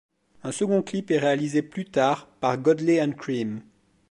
Un 0.41 0.51
second 0.51 0.81
clip 0.81 1.11
est 1.11 1.19
réalisé 1.19 1.61
plus 1.61 1.85
tard, 1.85 2.25
par 2.39 2.57
Godley 2.57 3.07
& 3.11 3.17
Creme. 3.17 3.61